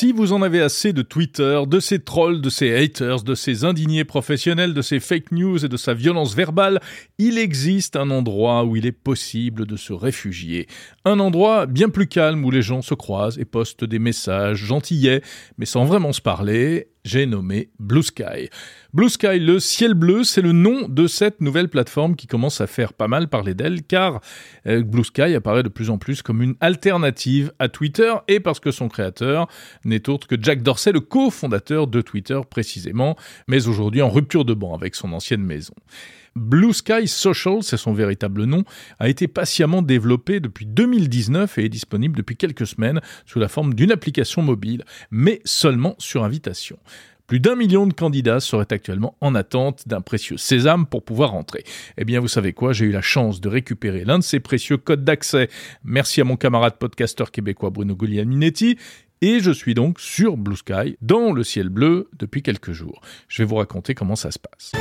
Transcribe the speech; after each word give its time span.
Si 0.00 0.12
vous 0.12 0.32
en 0.32 0.40
avez 0.40 0.62
assez 0.62 0.92
de 0.94 1.02
Twitter, 1.02 1.60
de 1.66 1.78
ces 1.78 1.98
trolls, 1.98 2.40
de 2.40 2.48
ces 2.48 2.74
haters, 2.74 3.22
de 3.22 3.34
ces 3.34 3.64
indignés 3.64 4.04
professionnels, 4.04 4.72
de 4.72 4.80
ces 4.80 4.98
fake 4.98 5.32
news 5.32 5.62
et 5.62 5.68
de 5.68 5.76
sa 5.76 5.92
violence 5.92 6.34
verbale, 6.34 6.80
il 7.18 7.36
existe 7.36 7.96
un 7.96 8.10
endroit 8.10 8.64
où 8.64 8.76
il 8.76 8.86
est 8.86 8.92
possible 8.92 9.66
de 9.66 9.76
se 9.76 9.92
réfugier. 9.92 10.68
Un 11.04 11.20
endroit 11.20 11.66
bien 11.66 11.90
plus 11.90 12.06
calme 12.06 12.44
où 12.46 12.50
les 12.50 12.62
gens 12.62 12.80
se 12.80 12.94
croisent 12.94 13.38
et 13.38 13.44
postent 13.44 13.84
des 13.84 13.98
messages 13.98 14.64
gentillets, 14.64 15.20
mais 15.58 15.66
sans 15.66 15.84
vraiment 15.84 16.14
se 16.14 16.22
parler, 16.22 16.88
j'ai 17.04 17.26
nommé 17.26 17.70
Blue 17.78 18.02
Sky. 18.02 18.48
Blue 18.92 19.08
Sky, 19.08 19.38
le 19.38 19.58
ciel 19.60 19.94
bleu, 19.94 20.24
c'est 20.24 20.42
le 20.42 20.52
nom 20.52 20.88
de 20.88 21.06
cette 21.06 21.40
nouvelle 21.40 21.68
plateforme 21.68 22.16
qui 22.16 22.26
commence 22.26 22.60
à 22.60 22.66
faire 22.66 22.92
pas 22.92 23.08
mal 23.08 23.28
parler 23.28 23.54
d'elle, 23.54 23.82
car 23.82 24.20
euh, 24.66 24.82
Blue 24.82 25.04
Sky 25.04 25.34
apparaît 25.34 25.62
de 25.62 25.68
plus 25.68 25.90
en 25.90 25.98
plus 25.98 26.22
comme 26.22 26.42
une 26.42 26.54
alternative 26.60 27.52
à 27.58 27.68
Twitter, 27.68 28.12
et 28.28 28.40
parce 28.40 28.60
que 28.60 28.70
son 28.70 28.88
créateur 28.88 29.48
n'est 29.84 30.08
autre 30.08 30.26
que 30.26 30.36
Jack 30.40 30.62
Dorsey, 30.62 30.92
le 30.92 31.00
cofondateur 31.00 31.86
de 31.86 32.00
Twitter 32.00 32.40
précisément, 32.48 33.16
mais 33.48 33.68
aujourd'hui 33.68 34.02
en 34.02 34.10
rupture 34.10 34.44
de 34.44 34.54
banc 34.54 34.74
avec 34.74 34.94
son 34.94 35.12
ancienne 35.12 35.42
maison. 35.42 35.74
Blue 36.36 36.72
Sky 36.72 37.08
Social, 37.08 37.62
c'est 37.62 37.76
son 37.76 37.92
véritable 37.92 38.44
nom, 38.44 38.64
a 38.98 39.08
été 39.08 39.28
patiemment 39.28 39.82
développé 39.82 40.40
depuis 40.40 40.66
2019 40.66 41.58
et 41.58 41.64
est 41.64 41.68
disponible 41.68 42.16
depuis 42.16 42.36
quelques 42.36 42.66
semaines 42.66 43.00
sous 43.26 43.38
la 43.38 43.48
forme 43.48 43.74
d'une 43.74 43.92
application 43.92 44.42
mobile, 44.42 44.84
mais 45.10 45.40
seulement 45.44 45.96
sur 45.98 46.24
invitation. 46.24 46.78
Plus 47.30 47.38
d'un 47.38 47.54
million 47.54 47.86
de 47.86 47.92
candidats 47.92 48.40
seraient 48.40 48.72
actuellement 48.72 49.16
en 49.20 49.36
attente 49.36 49.86
d'un 49.86 50.00
précieux 50.00 50.36
sésame 50.36 50.84
pour 50.84 51.04
pouvoir 51.04 51.34
entrer. 51.34 51.62
Eh 51.96 52.04
bien, 52.04 52.18
vous 52.18 52.26
savez 52.26 52.52
quoi, 52.52 52.72
j'ai 52.72 52.86
eu 52.86 52.90
la 52.90 53.02
chance 53.02 53.40
de 53.40 53.48
récupérer 53.48 54.04
l'un 54.04 54.18
de 54.18 54.24
ces 54.24 54.40
précieux 54.40 54.78
codes 54.78 55.04
d'accès. 55.04 55.48
Merci 55.84 56.20
à 56.20 56.24
mon 56.24 56.36
camarade 56.36 56.76
podcasteur 56.76 57.30
québécois 57.30 57.70
Bruno 57.70 57.94
Guglielminetti. 57.94 58.78
Et 59.22 59.38
je 59.38 59.52
suis 59.52 59.74
donc 59.74 60.00
sur 60.00 60.36
Blue 60.36 60.56
Sky, 60.56 60.96
dans 61.02 61.32
le 61.32 61.44
ciel 61.44 61.68
bleu, 61.68 62.08
depuis 62.18 62.42
quelques 62.42 62.72
jours. 62.72 63.00
Je 63.28 63.42
vais 63.42 63.46
vous 63.46 63.56
raconter 63.56 63.94
comment 63.94 64.16
ça 64.16 64.32
se 64.32 64.38
passe. 64.40 64.72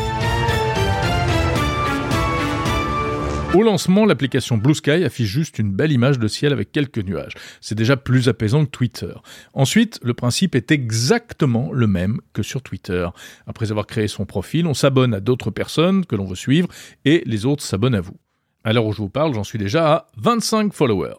Au 3.56 3.64
lancement, 3.64 4.06
l'application 4.06 4.58
Blue 4.58 4.76
Sky 4.76 5.04
affiche 5.04 5.28
juste 5.28 5.58
une 5.58 5.72
belle 5.72 5.92
image 5.92 6.20
de 6.20 6.28
ciel 6.28 6.54
avec 6.54 6.72
quelques 6.72 7.00
nuages. 7.00 7.34
C'est 7.62 7.74
déjà 7.74 7.98
plus 7.98 8.30
apaisant 8.30 8.64
que 8.64 8.70
Twitter. 8.70 9.12
Ensuite, 9.54 10.00
le 10.04 10.14
principe 10.14 10.54
est 10.54 10.72
exactement 10.72 11.72
le 11.74 11.88
même 11.88 12.22
que 12.32 12.44
sur 12.44 12.62
Twitter. 12.62 13.10
Après 13.48 13.72
avoir 13.72 13.88
créé 13.88 14.08
son 14.08 14.28
profil, 14.28 14.68
on 14.68 14.76
s'abonne 14.76 15.16
à 15.16 15.20
d'autres 15.20 15.50
personnes 15.50 16.06
que 16.06 16.16
l'on 16.16 16.26
veut 16.26 16.36
suivre 16.36 16.68
et 17.06 17.24
les 17.26 17.48
autres 17.48 17.64
s'abonnent 17.64 17.96
à 17.96 18.02
vous. 18.02 18.18
À 18.64 18.72
l'heure 18.72 18.86
où 18.86 18.94
je 18.94 19.00
vous 19.00 19.10
parle, 19.10 19.34
j'en 19.34 19.44
suis 19.44 19.58
déjà 19.58 19.94
à 19.94 20.08
25 20.18 20.72
followers. 20.72 21.18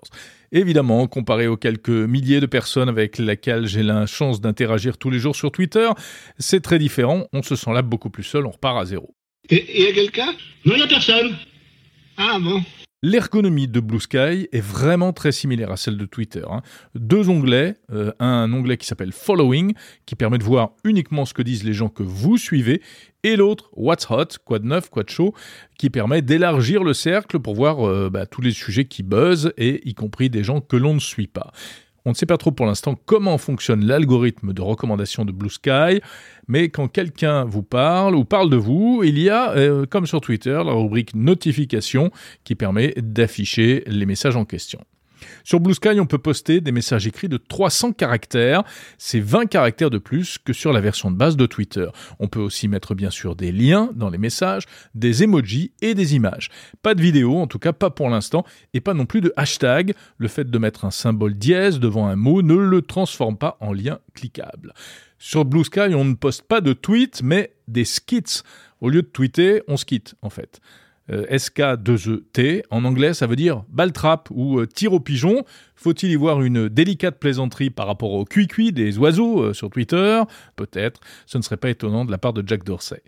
Évidemment, 0.52 1.08
comparé 1.08 1.48
aux 1.48 1.56
quelques 1.56 1.88
milliers 1.88 2.40
de 2.40 2.46
personnes 2.46 2.88
avec 2.88 3.18
lesquelles 3.18 3.66
j'ai 3.66 3.82
la 3.82 4.06
chance 4.06 4.40
d'interagir 4.40 4.98
tous 4.98 5.10
les 5.10 5.18
jours 5.18 5.34
sur 5.34 5.50
Twitter, 5.50 5.88
c'est 6.38 6.60
très 6.60 6.78
différent, 6.78 7.26
on 7.32 7.42
se 7.42 7.56
sent 7.56 7.72
là 7.72 7.82
beaucoup 7.82 8.10
plus 8.10 8.24
seul, 8.24 8.46
on 8.46 8.50
repart 8.50 8.78
à 8.80 8.84
zéro. 8.84 9.14
Et 9.48 9.80
il 9.80 9.84
y 9.84 9.88
a 9.88 9.92
quelqu'un? 9.92 10.32
Non, 10.64 10.74
il 10.74 10.76
n'y 10.76 10.82
a 10.82 10.86
personne. 10.86 11.36
Ah 12.22 12.36
L'ergonomie 13.02 13.66
de 13.66 13.80
Blue 13.80 13.98
Sky 13.98 14.46
est 14.52 14.60
vraiment 14.60 15.14
très 15.14 15.32
similaire 15.32 15.70
à 15.70 15.78
celle 15.78 15.96
de 15.96 16.04
Twitter. 16.04 16.42
Hein. 16.50 16.60
Deux 16.94 17.30
onglets, 17.30 17.76
euh, 17.90 18.12
un 18.18 18.52
onglet 18.52 18.76
qui 18.76 18.86
s'appelle 18.86 19.12
Following, 19.12 19.72
qui 20.04 20.16
permet 20.16 20.36
de 20.36 20.44
voir 20.44 20.72
uniquement 20.84 21.24
ce 21.24 21.32
que 21.32 21.41
disent 21.41 21.64
les 21.64 21.72
gens 21.72 21.88
que 21.88 22.02
vous 22.02 22.36
suivez, 22.36 22.82
et 23.22 23.36
l'autre, 23.36 23.70
What's 23.72 24.06
Hot, 24.10 24.36
quoi 24.44 24.58
de 24.58 24.66
neuf, 24.66 24.91
quoi 24.91 25.02
de 25.02 25.08
chaud, 25.08 25.32
qui 25.78 25.88
permet 25.88 26.20
d'élargir 26.20 26.84
le 26.84 26.92
cercle 26.92 27.38
pour 27.38 27.54
voir 27.54 27.88
euh, 27.88 28.10
bah, 28.10 28.26
tous 28.26 28.42
les 28.42 28.52
sujets 28.52 28.84
qui 28.84 29.02
buzzent, 29.02 29.54
et 29.56 29.80
y 29.88 29.94
compris 29.94 30.28
des 30.28 30.44
gens 30.44 30.60
que 30.60 30.76
l'on 30.76 30.92
ne 30.92 31.00
suit 31.00 31.26
pas. 31.26 31.52
On 32.11 32.12
ne 32.12 32.16
sait 32.16 32.27
pas 32.27 32.39
trop 32.39 32.50
pour 32.50 32.66
l'instant 32.66 32.98
comment 33.06 33.39
fonctionne 33.39 33.86
l'algorithme 33.86 34.53
de 34.53 34.61
recommandation 34.61 35.25
de 35.25 35.30
Blue 35.30 35.48
Sky, 35.48 36.00
mais 36.48 36.69
quand 36.69 36.88
quelqu'un 36.88 37.44
vous 37.44 37.62
parle 37.62 38.16
ou 38.16 38.25
parle 38.25 38.50
de 38.50 38.56
vous, 38.56 39.03
il 39.04 39.16
y 39.16 39.31
a, 39.31 39.53
euh, 39.53 39.87
comme 39.87 40.06
sur 40.06 40.20
Twitter, 40.20 40.60
la 40.66 40.72
rubrique 40.72 41.15
notification 41.15 42.10
qui 42.43 42.56
permet 42.56 42.94
d'afficher 42.97 43.84
les 43.87 44.06
messages 44.06 44.34
en 44.34 44.44
question. 44.44 44.81
Sur 45.44 45.60
Blue 45.60 45.75
Sky, 45.75 46.00
on 46.00 46.06
peut 46.06 46.19
poster 46.19 46.60
des 46.60 46.72
messages 46.72 47.06
écrits 47.06 47.28
de 47.28 47.36
300 47.36 47.92
caractères. 47.92 48.62
C'est 48.98 49.20
20 49.20 49.47
caractères 49.47 49.91
de 49.91 49.98
plus 49.98 50.38
que 50.38 50.53
sur 50.53 50.72
la 50.72 50.81
version 50.81 51.10
de 51.10 51.16
base 51.16 51.36
de 51.36 51.47
Twitter. 51.47 51.88
On 52.19 52.28
peut 52.28 52.41
aussi 52.41 52.69
mettre 52.69 52.94
bien 52.94 53.10
sûr 53.10 53.36
des 53.36 53.53
liens 53.53 53.91
dans 53.94 54.10
les 54.10 54.19
messages, 54.19 54.64
des 54.94 55.22
emojis 55.22 55.72
et 55.82 55.94
des 55.94 56.14
images. 56.14 56.50
Pas 56.82 56.94
de 56.94 57.03
vidéo, 57.03 57.38
en 57.38 57.47
tout 57.47 57.58
cas 57.58 57.72
pas 57.72 57.91
pour 57.91 58.08
l'instant, 58.08 58.44
et 58.75 58.81
pas 58.81 58.94
non 58.94 59.06
plus 59.06 59.20
de 59.20 59.32
hashtag. 59.36 59.94
Le 60.19 60.28
fait 60.28 60.50
de 60.50 60.58
mettre 60.58 60.84
un 60.84 60.91
symbole 60.91 61.34
dièse 61.34 61.81
devant 61.81 62.06
un 62.06 62.16
mot 62.16 62.42
ne 62.42 62.54
le 62.54 62.82
transforme 62.82 63.37
pas 63.37 63.56
en 63.60 63.72
lien 63.72 63.98
cliquable. 64.14 64.72
Sur 65.19 65.44
Blue 65.44 65.64
Sky, 65.64 65.94
on 65.94 66.04
ne 66.04 66.14
poste 66.14 66.42
pas 66.42 66.60
de 66.60 66.72
tweets, 66.72 67.22
mais 67.22 67.54
des 67.69 67.84
skits. 67.84 68.42
Au 68.81 68.88
lieu 68.88 69.02
de 69.02 69.06
tweeter, 69.06 69.62
on 69.69 69.76
skit 69.76 70.14
en 70.22 70.31
fait. 70.31 70.60
Euh, 71.10 71.26
SK2ET. 71.26 72.62
En 72.71 72.84
anglais, 72.84 73.15
ça 73.15 73.26
veut 73.26 73.37
dire 73.37 73.65
baltrap 73.69 74.28
ou 74.31 74.60
euh, 74.60 74.66
tir 74.66 74.93
au 74.93 75.00
pigeon. 75.00 75.44
Faut-il 75.75 76.10
y 76.10 76.15
voir 76.15 76.43
une 76.43 76.69
délicate 76.69 77.19
plaisanterie 77.19 77.71
par 77.71 77.87
rapport 77.87 78.12
au 78.12 78.25
cuicui 78.25 78.72
des 78.72 78.97
oiseaux 78.98 79.43
euh, 79.43 79.53
sur 79.53 79.70
Twitter? 79.70 80.22
Peut-être. 80.56 81.00
Ce 81.26 81.38
ne 81.38 81.43
serait 81.43 81.56
pas 81.56 81.70
étonnant 81.70 82.04
de 82.04 82.10
la 82.10 82.19
part 82.19 82.32
de 82.32 82.47
Jack 82.47 82.65
Dorsey. 82.65 83.03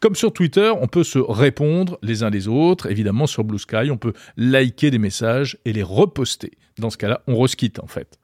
Comme 0.00 0.14
sur 0.14 0.32
Twitter, 0.32 0.70
on 0.78 0.88
peut 0.88 1.04
se 1.04 1.18
répondre 1.18 1.98
les 2.02 2.22
uns 2.22 2.28
les 2.28 2.48
autres. 2.48 2.90
Évidemment, 2.90 3.26
sur 3.26 3.44
Blue 3.44 3.58
Sky, 3.58 3.90
on 3.90 3.96
peut 3.96 4.12
liker 4.36 4.90
des 4.90 4.98
messages 4.98 5.56
et 5.64 5.72
les 5.72 5.82
reposter. 5.82 6.52
Dans 6.78 6.90
ce 6.90 6.98
cas-là, 6.98 7.22
on 7.26 7.40
resquitte 7.40 7.80
en 7.80 7.86
fait. 7.86 8.18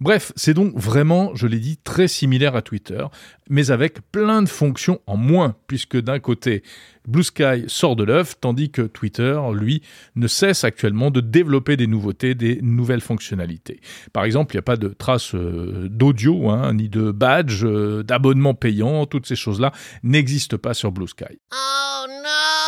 Bref, 0.00 0.32
c'est 0.36 0.54
donc 0.54 0.76
vraiment, 0.76 1.34
je 1.34 1.48
l'ai 1.48 1.58
dit, 1.58 1.76
très 1.76 2.06
similaire 2.06 2.54
à 2.54 2.62
Twitter, 2.62 3.04
mais 3.50 3.72
avec 3.72 4.00
plein 4.12 4.42
de 4.42 4.48
fonctions 4.48 5.00
en 5.06 5.16
moins, 5.16 5.56
puisque 5.66 6.00
d'un 6.00 6.20
côté, 6.20 6.62
Blue 7.08 7.24
Sky 7.24 7.64
sort 7.66 7.96
de 7.96 8.04
l'œuf, 8.04 8.36
tandis 8.40 8.70
que 8.70 8.82
Twitter, 8.82 9.40
lui, 9.54 9.82
ne 10.14 10.28
cesse 10.28 10.62
actuellement 10.62 11.10
de 11.10 11.20
développer 11.20 11.76
des 11.76 11.88
nouveautés, 11.88 12.36
des 12.36 12.60
nouvelles 12.62 13.00
fonctionnalités. 13.00 13.80
Par 14.12 14.24
exemple, 14.24 14.54
il 14.54 14.58
n'y 14.58 14.60
a 14.60 14.62
pas 14.62 14.76
de 14.76 14.88
traces 14.88 15.34
euh, 15.34 15.88
d'audio, 15.90 16.48
hein, 16.48 16.74
ni 16.74 16.88
de 16.88 17.10
badge, 17.10 17.64
euh, 17.64 18.04
d'abonnement 18.04 18.54
payant, 18.54 19.04
toutes 19.06 19.26
ces 19.26 19.36
choses-là 19.36 19.72
n'existent 20.04 20.58
pas 20.58 20.74
sur 20.74 20.92
Blue 20.92 21.08
Sky. 21.08 21.40
Oh 21.52 22.06
no 22.06 22.67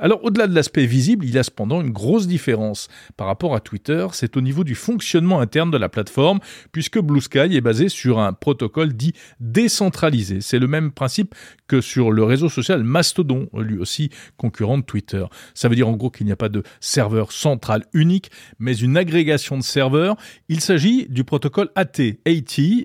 alors 0.00 0.24
au-delà 0.24 0.46
de 0.46 0.54
l'aspect 0.54 0.86
visible, 0.86 1.24
il 1.24 1.34
y 1.34 1.38
a 1.38 1.42
cependant 1.42 1.80
une 1.80 1.90
grosse 1.90 2.26
différence 2.26 2.88
par 3.16 3.26
rapport 3.26 3.54
à 3.54 3.60
Twitter, 3.60 4.06
c'est 4.12 4.36
au 4.36 4.40
niveau 4.40 4.64
du 4.64 4.74
fonctionnement 4.74 5.40
interne 5.40 5.70
de 5.70 5.76
la 5.76 5.88
plateforme, 5.88 6.40
puisque 6.72 6.98
Blue 6.98 7.20
Sky 7.20 7.38
est 7.38 7.60
basé 7.60 7.88
sur 7.88 8.18
un 8.18 8.32
protocole 8.32 8.94
dit 8.94 9.12
décentralisé. 9.38 10.40
C'est 10.40 10.58
le 10.58 10.66
même 10.66 10.90
principe 10.90 11.34
que 11.70 11.80
sur 11.80 12.10
le 12.10 12.24
réseau 12.24 12.48
social 12.48 12.82
Mastodon, 12.82 13.48
lui 13.56 13.78
aussi 13.78 14.10
concurrent 14.36 14.78
de 14.78 14.82
Twitter. 14.82 15.24
Ça 15.54 15.68
veut 15.68 15.76
dire 15.76 15.86
en 15.86 15.92
gros 15.92 16.10
qu'il 16.10 16.26
n'y 16.26 16.32
a 16.32 16.36
pas 16.36 16.48
de 16.48 16.64
serveur 16.80 17.30
central 17.30 17.84
unique, 17.92 18.32
mais 18.58 18.74
une 18.74 18.96
agrégation 18.96 19.56
de 19.56 19.62
serveurs. 19.62 20.16
Il 20.48 20.60
s'agit 20.60 21.06
du 21.08 21.22
protocole 21.22 21.68
AT, 21.76 22.00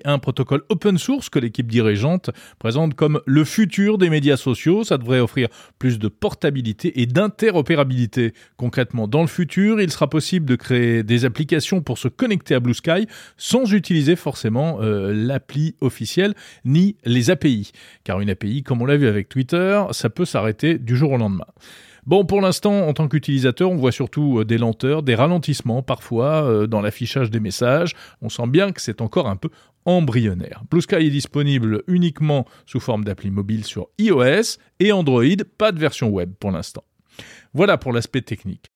un 0.04 0.18
protocole 0.20 0.62
open 0.68 0.98
source 0.98 1.28
que 1.30 1.40
l'équipe 1.40 1.66
dirigeante 1.66 2.30
présente 2.60 2.94
comme 2.94 3.20
le 3.26 3.44
futur 3.44 3.98
des 3.98 4.08
médias 4.08 4.36
sociaux. 4.36 4.84
Ça 4.84 4.98
devrait 4.98 5.18
offrir 5.18 5.48
plus 5.80 5.98
de 5.98 6.06
portabilité 6.06 7.00
et 7.00 7.06
d'interopérabilité. 7.06 8.34
Concrètement, 8.56 9.08
dans 9.08 9.22
le 9.22 9.26
futur, 9.26 9.80
il 9.80 9.90
sera 9.90 10.08
possible 10.08 10.46
de 10.46 10.54
créer 10.54 11.02
des 11.02 11.24
applications 11.24 11.82
pour 11.82 11.98
se 11.98 12.06
connecter 12.06 12.54
à 12.54 12.60
Blue 12.60 12.74
Sky 12.74 13.08
sans 13.36 13.72
utiliser 13.72 14.14
forcément 14.14 14.78
euh, 14.80 15.12
l'appli 15.12 15.74
officielle 15.80 16.34
ni 16.64 16.94
les 17.04 17.30
API. 17.30 17.72
Car 18.04 18.20
une 18.20 18.30
API, 18.30 18.62
comme 18.62 18.75
on 18.80 18.86
l'a 18.86 18.96
vu 18.96 19.06
avec 19.06 19.28
Twitter, 19.28 19.82
ça 19.90 20.10
peut 20.10 20.24
s'arrêter 20.24 20.78
du 20.78 20.96
jour 20.96 21.12
au 21.12 21.16
lendemain. 21.16 21.46
Bon, 22.06 22.24
pour 22.24 22.40
l'instant, 22.40 22.86
en 22.86 22.92
tant 22.92 23.08
qu'utilisateur, 23.08 23.68
on 23.68 23.76
voit 23.76 23.90
surtout 23.90 24.38
euh, 24.38 24.44
des 24.44 24.58
lenteurs, 24.58 25.02
des 25.02 25.16
ralentissements 25.16 25.82
parfois 25.82 26.44
euh, 26.44 26.66
dans 26.68 26.80
l'affichage 26.80 27.32
des 27.32 27.40
messages. 27.40 27.94
On 28.22 28.28
sent 28.28 28.46
bien 28.46 28.70
que 28.70 28.80
c'est 28.80 29.00
encore 29.00 29.28
un 29.28 29.34
peu 29.34 29.48
embryonnaire. 29.86 30.62
Blue 30.70 30.82
Sky 30.82 30.96
est 30.96 31.10
disponible 31.10 31.82
uniquement 31.88 32.46
sous 32.64 32.78
forme 32.78 33.04
d'appli 33.04 33.30
mobile 33.30 33.64
sur 33.64 33.88
iOS 33.98 34.58
et 34.78 34.92
Android, 34.92 35.24
pas 35.58 35.72
de 35.72 35.80
version 35.80 36.08
web 36.08 36.32
pour 36.38 36.52
l'instant. 36.52 36.84
Voilà 37.54 37.76
pour 37.76 37.92
l'aspect 37.92 38.22
technique. 38.22 38.70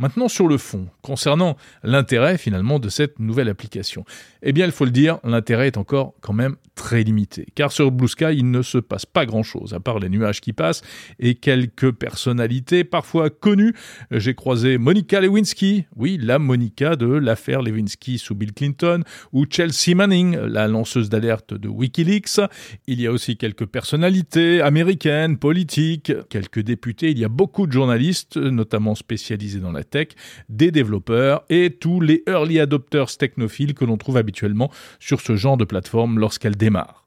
Maintenant 0.00 0.28
sur 0.28 0.48
le 0.48 0.58
fond, 0.58 0.88
concernant 1.02 1.56
l'intérêt 1.82 2.36
finalement 2.36 2.78
de 2.78 2.88
cette 2.88 3.20
nouvelle 3.20 3.48
application. 3.48 4.04
Eh 4.42 4.52
bien 4.52 4.66
il 4.66 4.72
faut 4.72 4.84
le 4.84 4.90
dire, 4.90 5.18
l'intérêt 5.22 5.68
est 5.68 5.76
encore 5.76 6.14
quand 6.20 6.32
même 6.32 6.56
très 6.74 7.04
limité. 7.04 7.46
Car 7.54 7.70
sur 7.70 7.90
Blue 7.92 8.08
Sky, 8.08 8.36
il 8.36 8.50
ne 8.50 8.62
se 8.62 8.78
passe 8.78 9.06
pas 9.06 9.26
grand-chose, 9.26 9.74
à 9.74 9.80
part 9.80 10.00
les 10.00 10.08
nuages 10.08 10.40
qui 10.40 10.52
passent 10.52 10.82
et 11.20 11.36
quelques 11.36 11.92
personnalités 11.92 12.84
parfois 12.84 13.30
connues. 13.30 13.74
J'ai 14.10 14.34
croisé 14.34 14.78
Monica 14.78 15.20
Lewinsky, 15.20 15.86
oui, 15.96 16.18
la 16.20 16.38
Monica 16.38 16.96
de 16.96 17.06
l'affaire 17.06 17.62
Lewinsky 17.62 18.18
sous 18.18 18.34
Bill 18.34 18.52
Clinton, 18.52 19.04
ou 19.32 19.46
Chelsea 19.48 19.94
Manning, 19.94 20.36
la 20.36 20.66
lanceuse 20.66 21.08
d'alerte 21.08 21.54
de 21.54 21.68
Wikileaks. 21.68 22.40
Il 22.86 23.00
y 23.00 23.06
a 23.06 23.12
aussi 23.12 23.36
quelques 23.36 23.66
personnalités 23.66 24.60
américaines, 24.60 25.38
politiques, 25.38 26.12
quelques 26.28 26.60
députés, 26.60 27.10
il 27.10 27.18
y 27.18 27.24
a 27.24 27.28
beaucoup 27.28 27.66
de 27.66 27.72
journalistes, 27.72 28.36
notamment 28.36 28.94
spécialisés 28.94 29.60
dans 29.60 29.72
la 29.72 29.83
tech, 29.84 30.08
des 30.48 30.70
développeurs 30.70 31.44
et 31.48 31.70
tous 31.70 32.00
les 32.00 32.22
early 32.26 32.60
adopters 32.60 33.16
technophiles 33.16 33.74
que 33.74 33.84
l'on 33.84 33.96
trouve 33.96 34.16
habituellement 34.16 34.70
sur 34.98 35.20
ce 35.20 35.36
genre 35.36 35.56
de 35.56 35.64
plateforme 35.64 36.18
lorsqu'elle 36.18 36.56
démarre. 36.56 37.04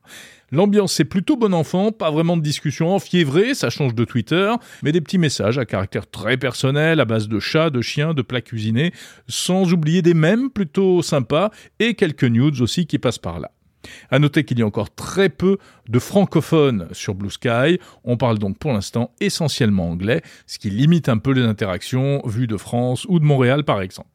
L'ambiance 0.52 0.98
est 1.02 1.06
plutôt 1.06 1.36
bon 1.36 1.54
enfant, 1.54 1.92
pas 1.92 2.10
vraiment 2.10 2.38
de 2.38 2.42
discussion 2.42 2.96
enfiévrée, 2.96 3.54
ça 3.54 3.70
change 3.70 3.94
de 3.94 4.06
Twitter, 4.06 4.54
mais 4.82 4.94
des 4.94 5.02
petits 5.02 5.18
messages 5.18 5.58
à 5.58 5.66
caractère 5.66 6.10
très 6.10 6.38
personnel, 6.38 7.02
à 7.02 7.06
base 7.06 7.28
de 7.28 7.40
chats, 7.40 7.70
de 7.70 7.82
chiens, 7.82 8.14
de 8.14 8.22
plats 8.22 8.42
cuisinés, 8.42 8.94
sans 9.28 9.74
oublier 9.74 10.02
des 10.02 10.14
mèmes 10.14 10.50
plutôt 10.50 11.02
sympas 11.02 11.52
et 11.80 11.96
quelques 11.96 12.24
news 12.24 12.62
aussi 12.62 12.88
qui 12.88 12.98
passent 12.98 13.18
par 13.18 13.42
là. 13.42 13.52
À 14.12 14.20
noter 14.20 14.44
qu'il 14.44 14.60
y 14.60 14.62
a 14.62 14.66
encore 14.66 14.94
très 14.94 15.30
peu 15.30 15.58
de 15.88 16.00
francophones 16.00 16.88
sur 16.92 17.16
Blue 17.16 17.32
Sky. 17.32 17.80
On 18.04 18.18
parle 18.18 18.40
donc 18.40 18.58
pour 18.58 18.74
l'instant 18.74 19.12
essentiellement 19.20 19.90
anglais, 19.90 20.22
ce 20.46 20.60
qui 20.60 20.70
limite 20.70 21.10
un 21.10 21.18
peu 21.18 21.32
les 21.32 21.44
interactions 21.44 22.22
vues 22.26 22.48
de 22.48 22.58
France 22.58 23.06
ou 23.10 23.20
de 23.20 23.26
Montréal 23.26 23.64
par 23.64 23.82
exemple. 23.82 24.10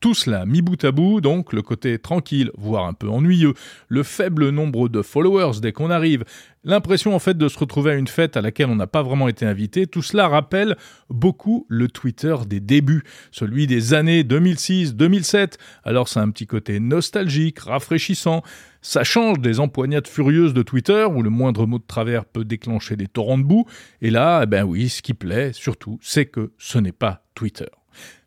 Tout 0.00 0.14
cela 0.14 0.46
mis 0.46 0.62
bout 0.62 0.82
à 0.84 0.92
bout, 0.92 1.20
donc 1.20 1.52
le 1.52 1.60
côté 1.60 1.98
tranquille, 1.98 2.52
voire 2.56 2.86
un 2.86 2.92
peu 2.92 3.08
ennuyeux, 3.08 3.54
le 3.88 4.04
faible 4.04 4.50
nombre 4.50 4.88
de 4.88 5.02
followers 5.02 5.60
dès 5.60 5.72
qu'on 5.72 5.90
arrive, 5.90 6.24
l'impression 6.62 7.16
en 7.16 7.18
fait 7.18 7.36
de 7.36 7.48
se 7.48 7.58
retrouver 7.58 7.90
à 7.90 7.94
une 7.94 8.06
fête 8.06 8.36
à 8.36 8.40
laquelle 8.40 8.68
on 8.70 8.76
n'a 8.76 8.86
pas 8.86 9.02
vraiment 9.02 9.26
été 9.26 9.44
invité, 9.44 9.88
tout 9.88 10.02
cela 10.02 10.28
rappelle 10.28 10.76
beaucoup 11.10 11.66
le 11.68 11.88
Twitter 11.88 12.36
des 12.46 12.60
débuts, 12.60 13.02
celui 13.32 13.66
des 13.66 13.92
années 13.92 14.22
2006-2007. 14.22 15.54
Alors 15.82 16.06
c'est 16.06 16.20
un 16.20 16.30
petit 16.30 16.46
côté 16.46 16.78
nostalgique, 16.78 17.58
rafraîchissant, 17.58 18.44
ça 18.82 19.02
change 19.02 19.40
des 19.40 19.58
empoignades 19.58 20.06
furieuses 20.06 20.54
de 20.54 20.62
Twitter 20.62 21.06
où 21.10 21.22
le 21.22 21.30
moindre 21.30 21.66
mot 21.66 21.78
de 21.78 21.86
travers 21.86 22.24
peut 22.24 22.44
déclencher 22.44 22.94
des 22.94 23.08
torrents 23.08 23.38
de 23.38 23.42
boue, 23.42 23.66
et 24.00 24.10
là, 24.10 24.42
eh 24.44 24.46
ben 24.46 24.62
oui, 24.62 24.90
ce 24.90 25.02
qui 25.02 25.14
plaît 25.14 25.52
surtout, 25.52 25.98
c'est 26.02 26.26
que 26.26 26.52
ce 26.56 26.78
n'est 26.78 26.92
pas 26.92 27.24
Twitter. 27.34 27.66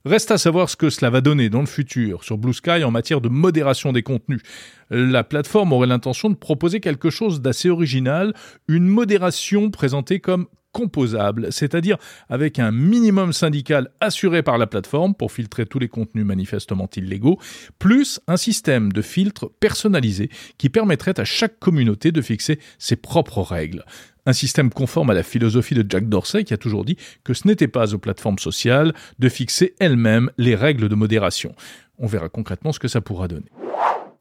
Reste 0.03 0.31
à 0.31 0.37
savoir 0.37 0.69
ce 0.69 0.75
que 0.75 0.89
cela 0.89 1.11
va 1.11 1.21
donner 1.21 1.49
dans 1.49 1.59
le 1.59 1.67
futur 1.67 2.23
sur 2.23 2.37
Blue 2.37 2.53
Sky 2.53 2.83
en 2.83 2.89
matière 2.91 3.21
de 3.21 3.29
modération 3.29 3.93
des 3.93 4.01
contenus. 4.01 4.41
La 4.89 5.23
plateforme 5.23 5.73
aurait 5.73 5.87
l'intention 5.87 6.29
de 6.29 6.35
proposer 6.35 6.79
quelque 6.79 7.11
chose 7.11 7.41
d'assez 7.41 7.69
original, 7.69 8.33
une 8.67 8.87
modération 8.87 9.69
présentée 9.69 10.19
comme 10.19 10.47
composable, 10.71 11.51
c'est-à-dire 11.51 11.97
avec 12.29 12.59
un 12.59 12.71
minimum 12.71 13.33
syndical 13.33 13.89
assuré 13.99 14.43
par 14.43 14.57
la 14.57 14.67
plateforme 14.67 15.15
pour 15.15 15.31
filtrer 15.31 15.65
tous 15.65 15.79
les 15.79 15.87
contenus 15.87 16.25
manifestement 16.25 16.89
illégaux, 16.95 17.39
plus 17.79 18.19
un 18.27 18.37
système 18.37 18.91
de 18.91 19.01
filtre 19.01 19.51
personnalisé 19.59 20.29
qui 20.57 20.69
permettrait 20.69 21.19
à 21.19 21.25
chaque 21.25 21.59
communauté 21.59 22.11
de 22.11 22.21
fixer 22.21 22.59
ses 22.77 22.95
propres 22.95 23.41
règles. 23.41 23.85
Un 24.25 24.33
système 24.33 24.69
conforme 24.69 25.09
à 25.09 25.13
la 25.13 25.23
philosophie 25.23 25.73
de 25.73 25.85
Jack 25.87 26.07
Dorsey 26.07 26.43
qui 26.43 26.53
a 26.53 26.57
toujours 26.57 26.85
dit 26.85 26.97
que 27.23 27.33
ce 27.33 27.47
n'était 27.47 27.67
pas 27.67 27.93
aux 27.93 27.97
plateformes 27.97 28.39
sociales 28.39 28.93
de 29.17 29.29
fixer 29.29 29.73
elles-mêmes 29.79 30.29
les 30.37 30.55
règles 30.55 30.89
de 30.89 30.95
modération. 30.95 31.55
On 31.97 32.07
verra 32.07 32.29
concrètement 32.29 32.71
ce 32.71 32.79
que 32.79 32.87
ça 32.87 33.01
pourra 33.01 33.27
donner. 33.27 33.51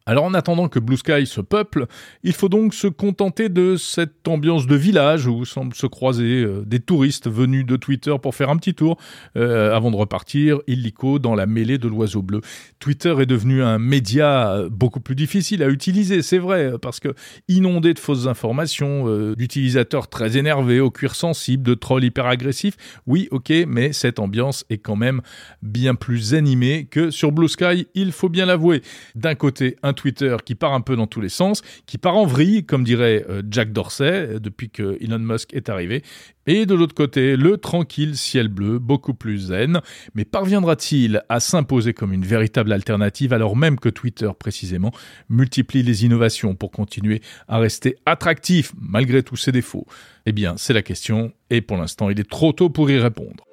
Alors 0.06 0.24
en 0.24 0.32
attendant 0.32 0.68
que 0.68 0.78
Blue 0.78 0.96
Sky 0.96 1.26
se 1.26 1.42
peuple, 1.42 1.86
il 2.22 2.32
faut 2.32 2.48
donc 2.48 2.72
se 2.72 2.86
contenter 2.86 3.48
de 3.50 3.76
cette 3.76 4.26
ambiance 4.26 4.66
de 4.66 4.74
village 4.74 5.26
où 5.26 5.44
semblent 5.44 5.74
se 5.74 5.86
croiser 5.86 6.42
euh, 6.42 6.62
des 6.64 6.80
touristes 6.80 7.28
venus 7.28 7.66
de 7.66 7.76
Twitter 7.76 8.14
pour 8.20 8.34
faire 8.34 8.48
un 8.48 8.56
petit 8.56 8.74
tour 8.74 8.96
euh, 9.36 9.76
avant 9.76 9.90
de 9.90 9.96
repartir 9.96 10.58
illico 10.66 11.18
dans 11.18 11.34
la 11.34 11.46
mêlée 11.46 11.76
de 11.76 11.86
l'oiseau 11.86 12.22
bleu. 12.22 12.40
Twitter 12.78 13.14
est 13.20 13.26
devenu 13.26 13.62
un 13.62 13.78
média 13.78 14.52
euh, 14.52 14.68
beaucoup 14.70 15.00
plus 15.00 15.14
difficile 15.14 15.62
à 15.62 15.68
utiliser, 15.68 16.22
c'est 16.22 16.38
vrai, 16.38 16.72
parce 16.80 16.98
que 16.98 17.14
inondé 17.48 17.92
de 17.92 17.98
fausses 17.98 18.26
informations, 18.26 19.34
d'utilisateurs 19.34 20.08
très 20.08 20.38
énervés, 20.38 20.80
au 20.80 20.90
cuir 20.90 21.14
sensible, 21.14 21.62
de 21.62 21.74
trolls 21.74 22.04
hyper 22.04 22.26
agressifs, 22.26 22.76
oui, 23.06 23.28
ok, 23.30 23.52
mais 23.68 23.92
cette 23.92 24.18
ambiance 24.18 24.64
est 24.70 24.78
quand 24.78 24.96
même 24.96 25.20
bien 25.62 25.94
plus 25.94 26.34
animée 26.34 26.86
que 26.90 27.10
sur 27.10 27.32
Blue 27.32 27.48
Sky, 27.48 27.86
il 27.94 28.12
faut 28.12 28.28
bien 28.28 28.46
l'avouer. 28.46 28.82
D'un 29.14 29.34
côté, 29.34 29.76
Twitter 29.92 30.36
qui 30.44 30.54
part 30.54 30.72
un 30.72 30.80
peu 30.80 30.96
dans 30.96 31.06
tous 31.06 31.20
les 31.20 31.28
sens, 31.28 31.62
qui 31.86 31.98
part 31.98 32.16
en 32.16 32.26
vrille, 32.26 32.64
comme 32.64 32.84
dirait 32.84 33.24
euh, 33.28 33.42
Jack 33.50 33.72
Dorsey, 33.72 34.40
depuis 34.40 34.70
que 34.70 34.98
Elon 35.00 35.18
Musk 35.18 35.54
est 35.54 35.68
arrivé. 35.68 36.02
Et 36.46 36.66
de 36.66 36.74
l'autre 36.74 36.94
côté, 36.94 37.36
le 37.36 37.58
tranquille 37.58 38.16
ciel 38.16 38.48
bleu, 38.48 38.78
beaucoup 38.78 39.14
plus 39.14 39.38
zen. 39.38 39.80
Mais 40.14 40.24
parviendra-t-il 40.24 41.22
à 41.28 41.38
s'imposer 41.38 41.92
comme 41.94 42.12
une 42.12 42.24
véritable 42.24 42.72
alternative 42.72 43.32
alors 43.32 43.56
même 43.56 43.78
que 43.78 43.88
Twitter, 43.88 44.30
précisément, 44.38 44.90
multiplie 45.28 45.82
les 45.82 46.04
innovations 46.04 46.54
pour 46.54 46.70
continuer 46.70 47.20
à 47.46 47.58
rester 47.58 47.96
attractif 48.06 48.72
malgré 48.80 49.22
tous 49.22 49.36
ses 49.36 49.52
défauts? 49.52 49.86
Eh 50.26 50.32
bien, 50.32 50.54
c'est 50.56 50.72
la 50.72 50.82
question, 50.82 51.32
et 51.50 51.60
pour 51.60 51.76
l'instant, 51.76 52.10
il 52.10 52.18
est 52.18 52.28
trop 52.28 52.52
tôt 52.52 52.70
pour 52.70 52.90
y 52.90 52.98
répondre. 52.98 53.44